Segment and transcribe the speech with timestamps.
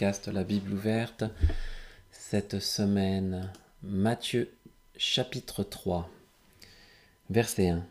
[0.00, 1.24] La Bible ouverte.
[2.10, 3.52] Cette semaine,
[3.82, 4.52] Matthieu
[4.96, 6.10] chapitre 3,
[7.30, 7.86] verset 1.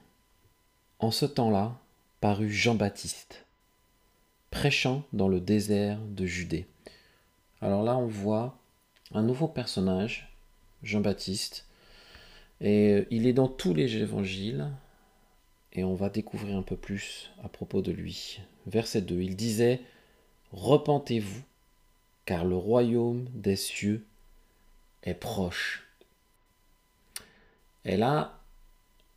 [1.00, 1.80] En ce temps-là,
[2.20, 3.46] parut Jean-Baptiste,
[4.52, 6.68] prêchant dans le désert de Judée.
[7.62, 8.58] Alors là, on voit
[9.14, 10.36] un nouveau personnage,
[10.84, 11.68] Jean-Baptiste,
[12.60, 14.70] et il est dans tous les évangiles,
[15.72, 18.42] et on va découvrir un peu plus à propos de lui.
[18.68, 19.80] Verset 2, il disait,
[20.52, 21.44] Repentez-vous,
[22.26, 24.06] car le royaume des cieux
[25.04, 25.88] est proche.
[27.86, 28.40] Et là,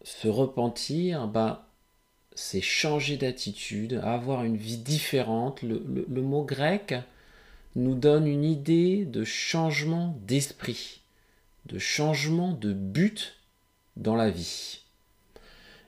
[0.02, 1.69] se repentir, bah,
[2.34, 5.62] c'est changer d'attitude, avoir une vie différente.
[5.62, 6.95] Le, le, mot grec
[7.77, 11.00] nous donne une idée de changement d'esprit,
[11.66, 13.36] de changement de but
[13.97, 14.81] dans la vie.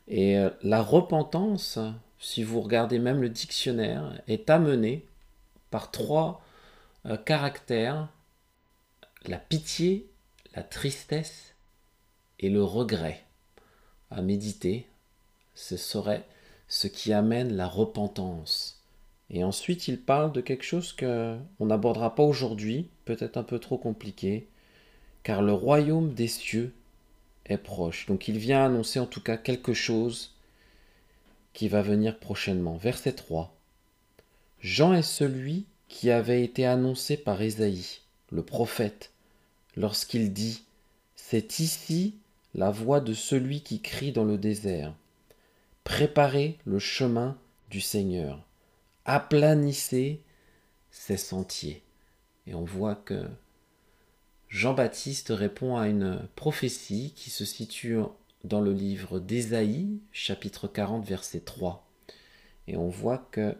[0.06, 1.78] Et euh, la repentance,
[2.18, 5.04] si vous regardez même le dictionnaire, est amenée
[5.70, 6.42] par trois
[7.08, 8.08] euh, caractères,
[9.26, 10.08] la pitié,
[10.54, 11.54] la tristesse
[12.38, 13.24] et le regret.
[14.10, 14.86] À méditer,
[15.54, 16.26] ce serait
[16.68, 18.82] ce qui amène la repentance.
[19.30, 23.58] Et ensuite, il parle de quelque chose que on n'abordera pas aujourd'hui, peut-être un peu
[23.58, 24.48] trop compliqué,
[25.22, 26.72] car le royaume des cieux
[27.46, 28.06] est proche.
[28.06, 30.34] Donc il vient annoncer en tout cas quelque chose
[31.52, 32.76] qui va venir prochainement.
[32.76, 33.54] Verset 3.
[34.60, 38.00] Jean est celui qui avait été annoncé par Ésaïe,
[38.30, 39.12] le prophète,
[39.76, 40.64] lorsqu'il dit
[41.16, 42.14] C'est ici
[42.54, 44.94] la voix de celui qui crie dans le désert.
[45.84, 47.38] Préparez le chemin
[47.70, 48.44] du Seigneur.
[49.04, 50.22] Aplanissez
[50.90, 51.82] ses sentiers.
[52.46, 53.26] Et on voit que
[54.48, 57.98] Jean-Baptiste répond à une prophétie qui se situe
[58.44, 61.86] dans le livre d'Ésaïe, chapitre 40, verset 3.
[62.66, 63.56] Et on voit que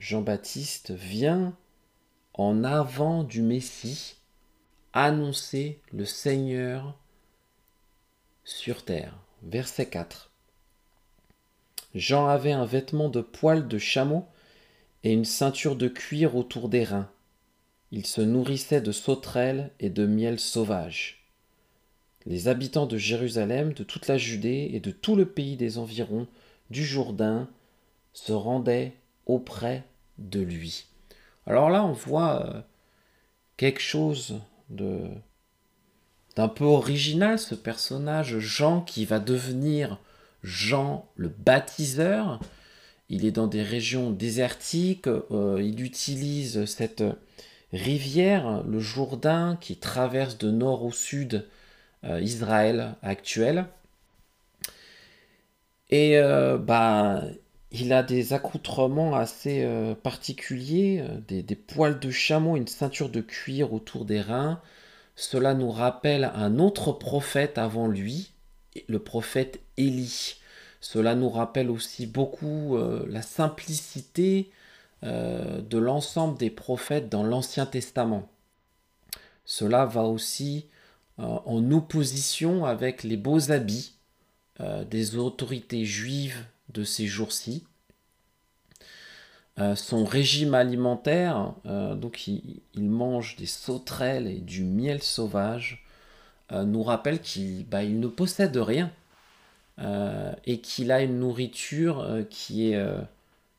[0.00, 1.56] Jean-Baptiste vient
[2.34, 4.16] en avant du Messie
[4.92, 6.98] annoncer le Seigneur
[8.44, 9.16] sur terre.
[9.44, 10.30] Verset 4.
[11.94, 14.26] Jean avait un vêtement de poil de chameau
[15.04, 17.08] et une ceinture de cuir autour des reins.
[17.92, 21.28] Il se nourrissait de sauterelles et de miel sauvage.
[22.26, 26.26] Les habitants de Jérusalem, de toute la Judée et de tout le pays des environs
[26.70, 27.48] du Jourdain
[28.12, 28.94] se rendaient
[29.26, 29.84] auprès
[30.18, 30.86] de lui.
[31.46, 32.60] Alors là, on voit euh,
[33.56, 34.40] quelque chose
[34.70, 35.00] de
[36.36, 40.00] d'un peu original, ce personnage Jean qui va devenir
[40.42, 42.40] Jean le baptiseur.
[43.08, 47.04] Il est dans des régions désertiques, euh, il utilise cette
[47.72, 51.46] rivière, le Jourdain, qui traverse de nord au sud
[52.02, 53.66] euh, Israël actuel.
[55.90, 56.18] Et
[56.58, 57.22] bah,
[57.76, 63.20] il a des accoutrements assez euh, particuliers, euh, des, poils de chameau, une ceinture de
[63.20, 64.60] cuir autour des reins.
[65.16, 68.30] Cela nous rappelle un autre prophète avant lui,
[68.86, 70.36] le prophète Élie.
[70.80, 74.50] Cela nous rappelle aussi beaucoup euh, la simplicité
[75.02, 78.26] de l'ensemble des prophètes dans l'Ancien Testament.
[79.44, 80.66] Cela va aussi
[81.18, 83.96] en opposition avec les beaux habits
[84.60, 87.64] des autorités juives de ces jours-ci.
[89.60, 95.86] Euh, son régime alimentaire, euh, donc il, mange des sauterelles et du miel sauvage,
[96.50, 98.92] euh, nous rappelle qu'il bah, ne possède rien
[100.46, 102.74] et qu'il a une nourriture qui,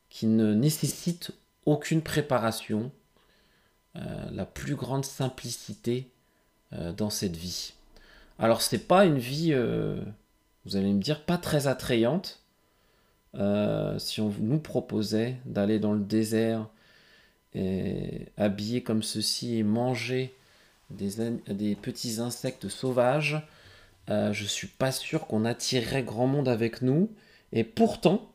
[0.10, 1.32] qui ne nécessite
[1.66, 2.90] aucune préparation,
[3.96, 6.10] la plus grande simplicité
[6.72, 7.74] dans cette vie.
[8.40, 9.54] Alors c'est pas une vie,
[10.64, 12.45] vous allez me dire, pas très attrayante,
[13.38, 16.70] euh, si on nous proposait d'aller dans le désert
[17.54, 20.34] et habillé comme ceci et manger
[20.90, 23.42] des, petits insectes sauvages,
[24.10, 27.10] euh, je suis pas sûr qu'on attirerait grand monde avec nous.
[27.52, 28.32] Et pourtant,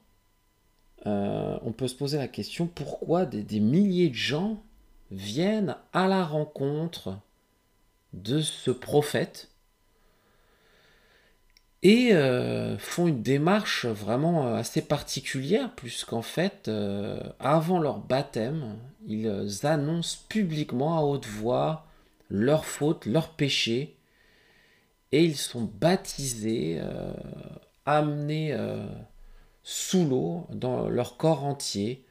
[1.07, 4.63] euh, on peut se poser la question pourquoi des milliers de gens
[5.11, 7.19] viennent à la rencontre
[8.13, 9.49] de ce prophète
[11.83, 18.77] et euh, font une démarche vraiment euh, assez particulière, puisqu'en fait, euh, avant leur baptême,
[19.07, 21.87] ils annoncent publiquement à haute voix
[22.29, 23.97] leurs fautes, leurs péchés,
[25.13, 26.81] et ils sont baptisés,
[27.87, 28.57] amenés
[29.65, 32.05] sous l'eau, dans leur corps entier,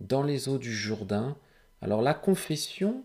[0.00, 1.36] dans les eaux du Jourdain.
[1.82, 3.04] Alors la confession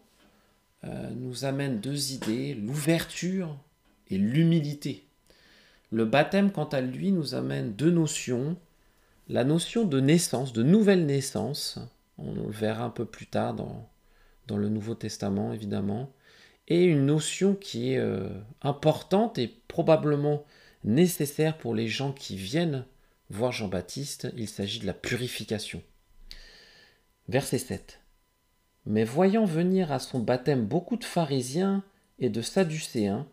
[0.83, 3.57] nous amène deux idées, l'ouverture
[4.09, 5.05] et l'humilité.
[5.91, 8.57] Le baptême, quant à lui, nous amène deux notions.
[9.29, 11.79] La notion de naissance, de nouvelle naissance,
[12.17, 13.87] On le verra un peu plus tard dans,
[14.57, 16.11] le Nouveau Testament, évidemment.
[16.67, 18.27] Et une notion qui est euh,
[18.61, 20.43] importante et probablement
[20.83, 22.85] nécessaire pour les gens qui viennent
[23.29, 25.81] voir Jean-Baptiste, il s'agit de la purification.
[27.27, 27.99] Verset 7.
[28.85, 31.83] Mais voyant venir à son baptême beaucoup de pharisiens
[32.19, 33.27] et de sadducéens,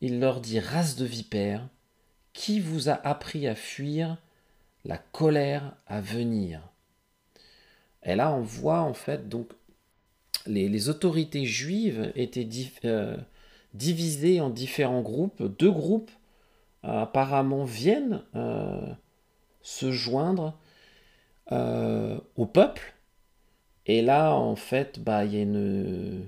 [0.00, 1.68] il leur dit Race de vipères,
[2.32, 4.18] qui vous a appris à fuir
[4.84, 6.60] la colère à venir?
[8.04, 9.48] Et là, on voit en fait donc
[10.46, 12.48] les, autorités juives étaient
[12.84, 13.16] euh,
[13.74, 15.42] divisées en différents groupes.
[15.58, 16.10] Deux groupes
[16.84, 18.80] euh, apparemment viennent euh,
[19.62, 20.56] se joindre
[21.50, 22.94] au peuple
[23.88, 26.26] et là, en fait, bah, y a une...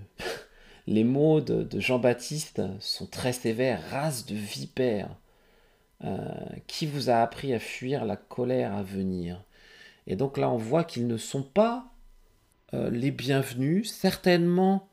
[0.91, 3.81] les mots de, Jean-Baptiste sont très sévères.
[3.91, 5.17] Race de vipères,
[6.03, 6.19] euh,
[6.67, 9.45] qui vous a appris à fuir la colère à venir?
[10.09, 11.87] Et donc là, on voit qu'ils ne sont pas
[12.75, 13.93] euh, les bienvenus.
[13.93, 14.89] Certainement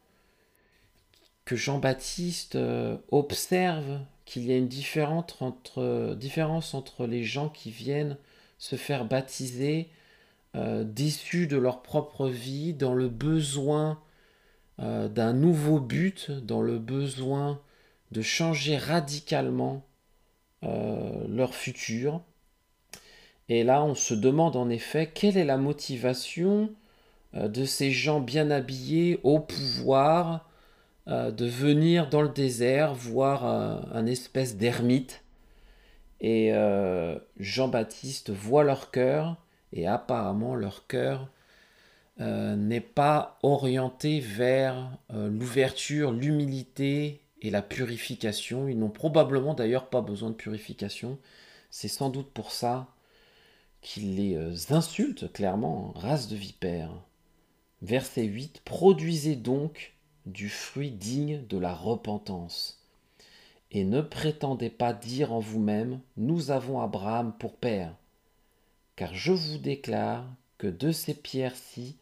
[1.45, 7.71] que Jean-Baptiste euh, observe qu'il y a une différence entre, différence entre les gens qui
[7.71, 8.17] viennent
[8.59, 9.89] se faire baptiser
[10.55, 14.01] déçus de leur propre vie, dans le besoin
[14.79, 17.59] euh, d'un nouveau but, dans le besoin
[18.11, 19.85] de changer radicalement
[20.63, 22.21] euh, leur futur.
[23.49, 26.69] Et là, on se demande en effet quelle est la motivation
[27.33, 30.49] de ces gens bien habillés au pouvoir
[31.05, 35.23] de venir dans le désert voir un espèce d'ermite.
[36.19, 36.51] Et
[37.37, 39.37] Jean-Baptiste voit leur cœur
[39.71, 41.29] et apparemment leur cœur
[42.19, 48.67] euh, n'est pas orienté vers euh, l'ouverture, l'humilité et la purification.
[48.67, 51.19] Ils n'ont probablement d'ailleurs pas besoin de purification.
[51.69, 52.87] C'est sans doute pour ça
[53.81, 56.93] qu'ils les euh, insultent clairement, race de vipères.
[57.81, 59.93] Verset 8 Produisez donc
[60.25, 62.83] du fruit digne de la repentance.
[63.71, 67.93] Et ne prétendez pas dire en vous-même Nous avons Abraham pour père
[68.97, 70.25] car je vous déclare
[70.57, 71.95] que de ces pierres-ci,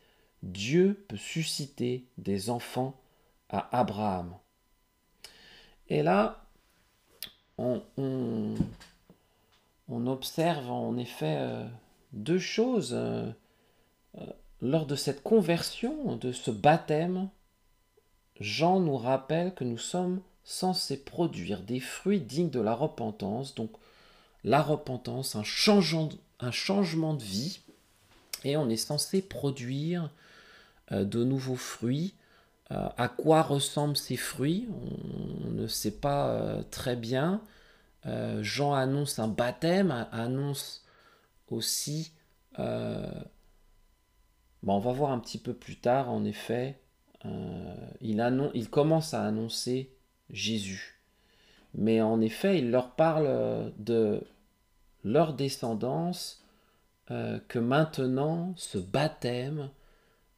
[0.44, 2.96] Dieu peut susciter des enfants
[3.50, 4.36] à Abraham.
[5.90, 6.46] Et là,
[7.58, 7.82] on,
[9.90, 11.66] observe en effet euh,
[12.14, 12.94] deux choses.
[12.94, 13.30] Euh,
[14.18, 14.26] euh,
[14.62, 17.30] lors de cette conversion, de ce baptême,
[18.40, 23.56] Jean nous rappelle que nous sommes censés produire des fruits dignes de la repentance.
[23.56, 23.72] Donc
[24.44, 26.10] la repentance, un changement,
[26.40, 27.60] un changement de vie
[28.44, 30.10] et on est censé produire
[30.92, 32.14] euh, de nouveaux fruits.
[32.72, 34.68] Euh, à quoi ressemblent ces fruits?
[35.46, 37.42] On, ne sait pas euh, très bien.
[38.42, 40.86] Jean annonce un baptême, annonce
[41.50, 42.12] aussi...
[42.56, 46.80] Bon, on va voir un petit peu plus tard, en effet.
[48.02, 49.90] il, il commence à annoncer
[50.30, 51.02] Jésus.
[51.74, 54.22] Mais en effet, il leur parle de
[55.04, 56.45] leur descendance
[57.12, 59.70] euh, que maintenant ce baptême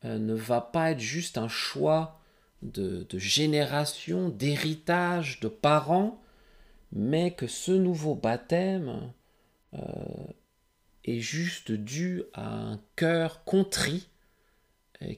[0.03, 2.19] euh, ne va pas être juste un choix
[2.61, 6.21] de, génération, d'héritage, de parents,
[6.91, 9.13] mais que ce nouveau baptême
[9.75, 9.79] euh,
[11.05, 14.09] est juste dû à un cœur contrit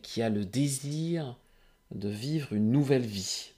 [0.04, 1.36] qui a le désir
[1.92, 3.54] de vivre une nouvelle vie.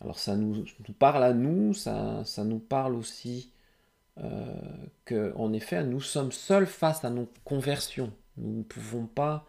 [0.00, 0.64] Alors ça nous,
[0.98, 3.50] parle à nous, ça, ça nous parle aussi
[4.18, 4.54] euh,
[5.04, 8.12] qu'en effet, nous sommes seuls face à nos conversions.
[8.36, 9.46] Nous ne pouvons pas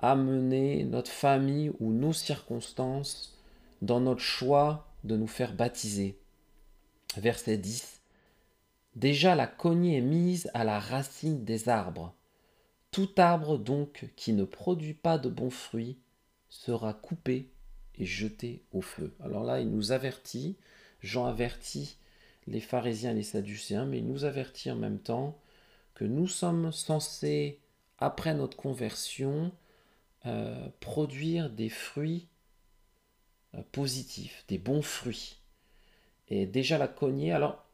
[0.00, 3.36] amener notre famille ou nos circonstances
[3.82, 6.18] dans notre choix de nous faire baptiser.
[7.16, 8.00] Verset 10.
[8.96, 12.14] Déjà la cognée est mise à la racine des arbres.
[12.90, 15.98] Tout arbre donc qui ne produit pas de bons fruits
[16.48, 17.50] sera coupé
[17.96, 19.14] et jeté au feu.
[19.20, 20.56] Alors là, il nous avertit,
[21.00, 21.96] Jean avertit
[22.48, 25.38] les pharisiens et les sadducéens, mais il nous avertit en même temps
[25.94, 27.60] que nous sommes censés,
[27.98, 29.52] après notre conversion,
[30.26, 32.28] euh, produire des fruits
[33.54, 35.40] euh, positifs, des bons fruits.
[36.28, 37.64] Et déjà la cognée, alors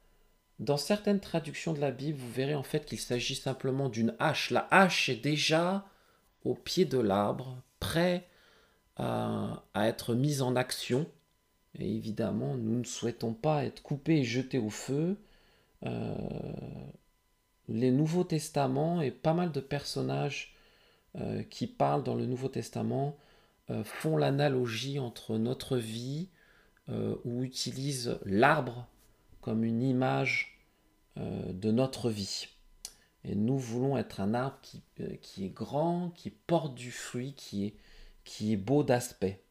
[0.58, 4.50] dans certaines traductions de la Bible, vous verrez en fait qu'il s'agit simplement d'une hache.
[4.50, 5.86] La hache est déjà
[6.44, 8.28] au pied de l'arbre, prêt
[8.96, 11.10] à être mise en action.
[11.78, 15.16] Et évidemment, nous ne souhaitons pas être coupés et jetés au feu.
[15.84, 16.14] Euh,
[17.68, 20.54] les Nouveaux Testaments et pas mal de personnages
[21.16, 23.16] euh, qui parlent dans le Nouveau Testament
[23.70, 26.28] euh, font l'analogie entre notre vie
[27.24, 28.86] ou utilisent l'arbre
[29.40, 30.60] comme une image
[31.16, 32.48] de notre vie.
[33.24, 34.82] Et nous voulons être un arbre qui,
[35.46, 37.72] est grand, qui porte du fruit, qui
[38.52, 39.43] est beau d'aspect.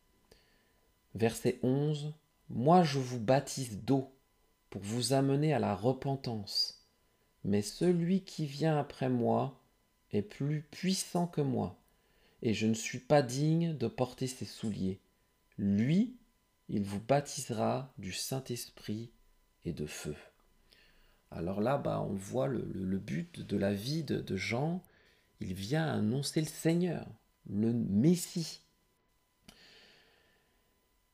[1.15, 2.13] Verset 11.
[2.49, 4.11] Moi je vous baptise d'eau
[4.69, 6.87] pour vous amener à la repentance.
[7.43, 9.61] Mais celui qui vient après moi
[10.11, 11.79] est plus puissant que moi,
[12.41, 14.99] et je ne suis pas digne de porter ses souliers.
[15.57, 16.17] Lui,
[16.69, 19.11] il vous baptisera du Saint-Esprit
[19.65, 20.15] et de feu.
[21.31, 22.63] Alors là, bah, on voit le,
[22.97, 24.81] but de la vie de, Jean.
[25.39, 27.07] Il vient annoncer le Seigneur,
[27.47, 28.62] le Messie.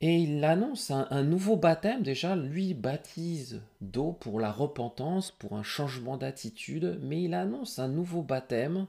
[0.02, 2.04] Et il annonce un, nouveau baptême.
[2.04, 7.90] Déjà, lui baptise d'eau pour la repentance, pour un changement d'attitude, mais il annonce un
[7.90, 8.88] nouveau baptême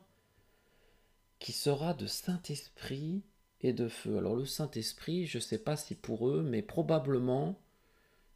[1.40, 3.22] qui sera de Saint-Esprit
[3.60, 4.18] et de feu.
[4.18, 7.58] Alors le Saint-Esprit, je ne sais pas si pour eux, mais probablement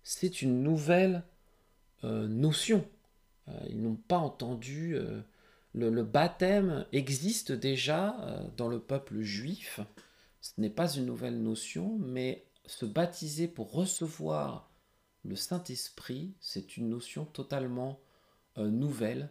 [0.03, 1.23] c'est une nouvelle
[2.03, 2.85] euh, notion.
[3.49, 4.97] Euh, ils n'ont pas entendu.
[4.97, 5.21] Euh,
[5.75, 8.17] le, baptême existe déjà
[8.57, 9.81] dans le peuple juif.
[10.41, 14.71] Ce n'est pas une nouvelle notion, mais se baptiser pour recevoir
[15.25, 18.01] le Saint-Esprit, c'est une notion totalement
[18.57, 19.31] nouvelle,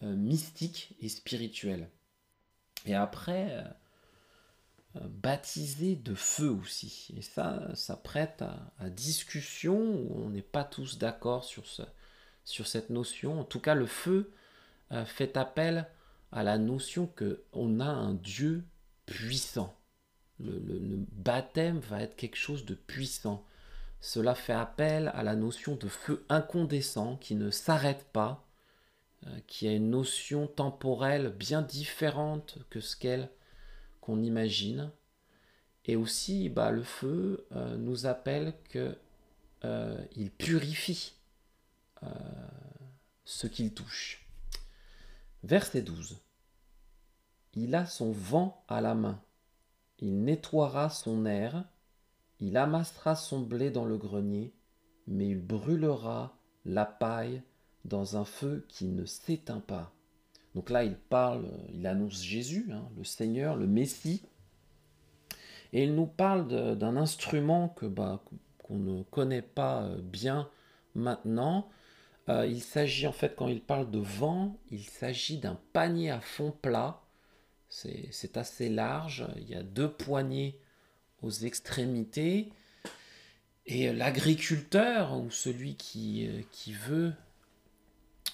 [0.00, 1.90] mystique et spirituelle.
[2.86, 3.64] Et après,
[5.00, 7.12] baptisé de feu aussi.
[7.16, 11.82] Et ça, ça prête à, discussion où on n'est pas tous d'accord sur, ce,
[12.44, 13.40] sur cette notion.
[13.40, 14.30] En tout cas, le feu
[14.92, 15.88] euh, fait appel
[16.30, 18.64] à la notion qu'on a un Dieu
[19.06, 19.76] puissant.
[20.40, 23.44] Le, baptême va être quelque chose de puissant.
[24.00, 28.46] Cela fait appel à la notion de feu incandescent qui ne s'arrête pas,
[29.26, 32.96] euh, qui a une notion temporelle bien différente que ce
[34.00, 34.90] qu'on imagine.
[35.86, 38.96] Et aussi, bah, le feu euh, nous appelle que
[39.64, 41.14] euh, il purifie
[42.02, 42.08] euh,
[43.24, 44.26] ce qu'il touche.
[45.42, 46.18] Verset 12.
[47.54, 49.20] Il a son vent à la main.
[50.00, 51.64] Il nettoiera son air.
[52.40, 54.52] Il amassera son blé dans le grenier,
[55.06, 57.42] mais il brûlera la paille
[57.84, 59.92] dans un feu qui ne s'éteint pas.
[60.54, 64.22] Donc là, il parle, il annonce Jésus, hein, le Seigneur, le Messie.
[65.72, 68.22] Et il nous parle d'un instrument que bah,
[68.62, 70.48] qu'on ne connaît pas euh, bien
[70.94, 71.68] maintenant.
[72.28, 76.20] Euh, il s'agit en fait, quand il parle de vent, il s'agit d'un panier à
[76.20, 77.00] fond plat.
[78.10, 79.26] C'est assez large.
[79.36, 80.58] Il y a deux poignées
[81.22, 82.52] aux extrémités.
[83.66, 87.12] Et l'agriculteur ou celui qui, euh, qui veut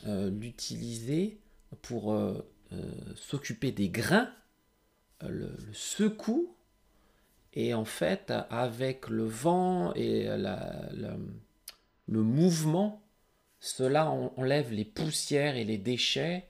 [0.05, 1.39] l'utiliser
[1.83, 4.31] pour euh, euh, s'occuper des grains,
[5.23, 6.55] euh, le, secoue,
[7.53, 13.03] et en fait, avec le vent et le mouvement,
[13.59, 16.49] cela enlève les poussières et les déchets,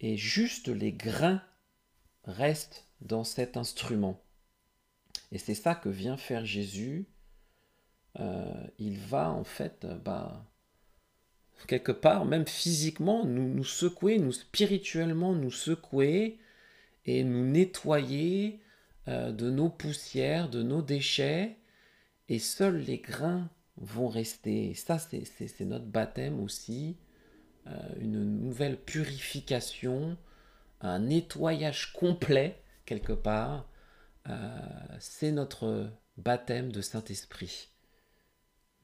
[0.00, 1.42] et juste les grains
[2.24, 4.20] restent dans cet instrument.
[5.32, 7.06] Et c'est ça que vient faire Jésus.
[8.78, 10.44] il va en fait bah,
[11.66, 16.38] quelque part, même physiquement, nous, nous secouer, nous spirituellement nous secouer
[17.06, 18.60] et nous nettoyer
[19.08, 21.56] euh, de nos poussières, de nos déchets,
[22.28, 24.74] et seuls les grains vont rester.
[24.74, 26.96] Ça, c'est notre baptême aussi,
[27.66, 30.16] euh, une nouvelle purification,
[30.82, 33.68] un nettoyage complet, quelque part.
[34.28, 34.58] Euh,
[35.00, 37.70] c'est notre baptême de Saint-Esprit.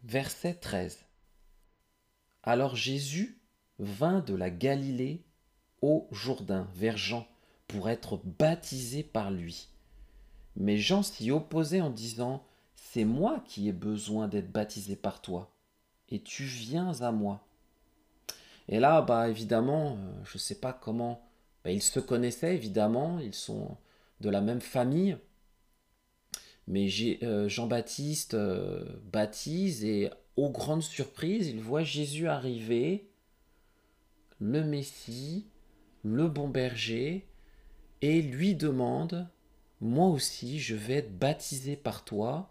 [0.04, 1.04] Verset 13.
[2.42, 3.40] Alors Jésus
[3.78, 5.24] vint de la Galilée
[5.82, 7.26] au Jourdain vers Jean
[7.66, 9.68] pour être baptisé par lui.
[10.56, 15.52] Mais Jean s'y opposait en disant C'est moi qui ai besoin d'être baptisé par toi,
[16.08, 17.46] et tu viens à moi.
[18.68, 21.27] Et là, bah évidemment, euh, je ne sais pas comment.
[21.68, 23.76] Bah, ils se connaissaient évidemment, ils sont
[24.22, 25.18] de la même famille.
[26.66, 26.88] Mais
[27.22, 33.10] euh, Jean-Baptiste euh, baptise et aux grandes surprises, il voit Jésus arriver,
[34.40, 35.44] le Messie,
[36.04, 37.28] le bon berger,
[38.00, 39.28] et lui demande,
[39.82, 42.50] moi aussi, je vais être baptisé par toi.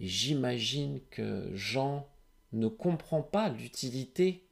[0.00, 2.08] Et j'imagine que Jean
[2.54, 4.48] ne comprend pas l'utilité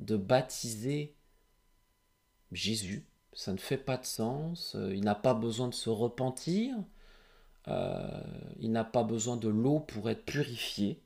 [0.00, 1.13] de baptiser
[2.54, 3.06] Jésus.
[3.32, 4.76] Ça ne fait pas de sens.
[4.92, 6.76] Il n'a pas besoin de se repentir.
[7.68, 8.20] Euh,
[8.60, 11.00] il n'a pas besoin de l'eau pour être purifié.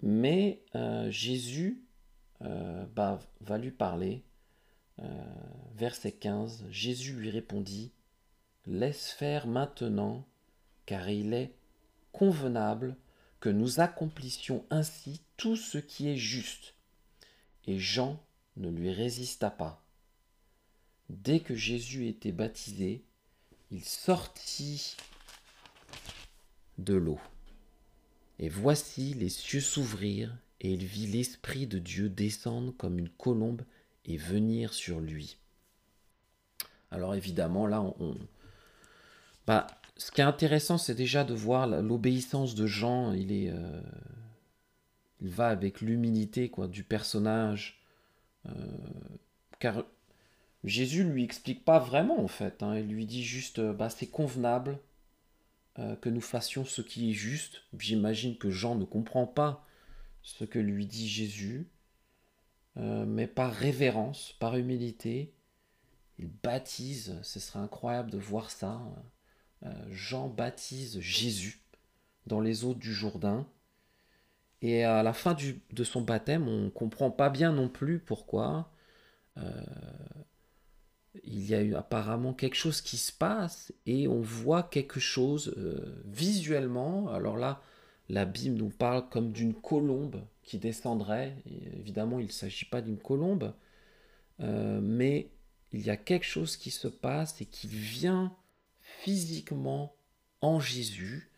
[0.00, 1.82] Mais euh, Jésus
[2.42, 4.22] euh, bah, va lui parler.
[5.74, 7.92] verset 15, Jésus lui répondit,
[8.66, 10.26] Laisse faire maintenant,
[10.86, 11.54] car il est
[12.12, 12.96] convenable
[13.40, 16.74] que nous accomplissions ainsi tout ce qui est juste.
[17.66, 18.20] Et Jean
[18.56, 19.84] ne lui résista pas,
[21.08, 23.02] dès que Jésus était baptisé,
[23.70, 24.96] il sortit
[26.78, 27.20] de l'eau.
[28.38, 33.62] Et voici les cieux s'ouvrirent, et il vit l'Esprit de Dieu descendre comme une colombe
[34.04, 35.36] et venir sur lui.
[36.90, 38.16] Alors évidemment, là, on...
[39.46, 43.12] Bah, ce qui est intéressant, c'est déjà de voir l'obéissance de Jean.
[43.12, 43.80] Il est, euh,
[45.20, 47.82] il va avec l'humilité quoi du personnage,
[48.46, 48.52] euh,
[49.58, 49.84] car
[50.64, 52.62] Jésus lui explique pas vraiment en fait.
[52.62, 52.78] Hein.
[52.78, 54.78] il lui dit juste, bah c'est convenable
[55.78, 57.62] euh, que nous fassions ce qui est juste.
[57.78, 59.64] J'imagine que Jean ne comprend pas
[60.22, 61.68] ce que lui dit Jésus,
[62.78, 65.32] euh, mais par révérence, par humilité,
[66.18, 67.16] il baptise.
[67.22, 68.80] Ce serait incroyable de voir ça.
[69.64, 71.60] Euh, Jean baptise Jésus
[72.26, 73.46] dans les eaux du Jourdain.
[74.60, 75.36] Et à la fin
[75.70, 78.72] de son baptême, on comprend pas bien non plus pourquoi
[81.24, 85.54] il y a eu apparemment quelque chose qui se passe et on voit quelque chose
[85.56, 87.08] euh, visuellement.
[87.08, 87.62] Alors là,
[88.08, 91.36] la Bible nous parle comme d'une colombe qui descendrait.
[91.76, 93.54] évidemment, il ne s'agit pas d'une colombe,
[94.40, 95.28] euh, mais
[95.72, 98.34] il y a quelque chose qui se passe et qui vient
[98.80, 99.94] physiquement
[100.40, 101.30] en Jésus.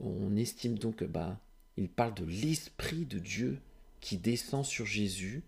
[0.00, 1.38] On estime donc que bah,
[1.76, 3.60] il parle de l'Esprit de Dieu
[4.00, 5.42] qui descend sur Jésus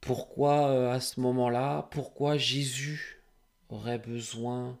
[0.00, 3.22] pourquoi euh, à ce moment-là, pourquoi Jésus
[3.68, 4.78] aurait besoin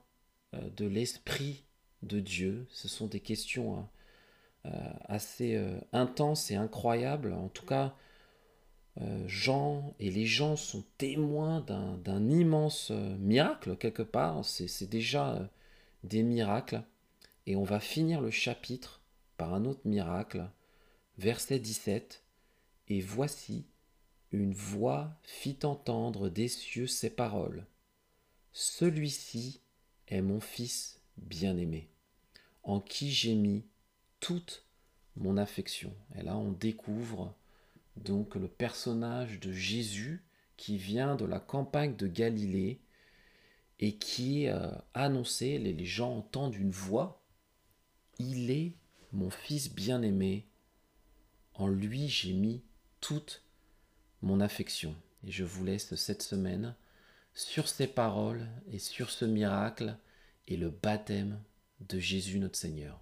[0.54, 1.64] euh, de l'Esprit
[2.02, 2.66] de Dieu?
[2.70, 3.88] Ce sont des questions hein,
[4.66, 5.60] euh, assez
[5.92, 7.32] intenses et incroyables.
[7.32, 7.94] En tout cas,
[9.26, 14.44] Jean et les gens sont témoins d'un immense miracle quelque part.
[14.44, 15.48] C'est déjà
[16.02, 16.82] des miracles.
[17.46, 19.00] Et on va finir le chapitre
[19.36, 20.50] par un autre miracle.
[21.16, 22.24] Verset 17.
[22.88, 23.66] Et voici,
[24.32, 27.66] une voix fit entendre des cieux ces paroles.
[28.52, 29.60] Celui-ci
[30.08, 31.88] est mon Fils bien-aimé,
[32.62, 33.64] en qui j'ai mis
[34.20, 34.64] toute
[35.16, 35.94] mon affection.
[36.16, 37.34] Et là, on découvre
[37.96, 40.24] donc le personnage de Jésus
[40.56, 42.80] qui vient de la campagne de Galilée
[43.80, 47.22] et qui euh, annoncé, les gens entendent une voix,
[48.18, 48.74] Il est
[49.12, 50.46] mon Fils bien-aimé,
[51.54, 52.62] en lui j'ai mis
[53.00, 53.44] toute
[54.22, 54.94] mon affection.
[55.26, 56.74] Et je vous laisse cette semaine
[57.34, 59.96] sur ces paroles et sur ce miracle
[60.46, 61.40] et le baptême
[61.80, 63.00] de Jésus notre Seigneur.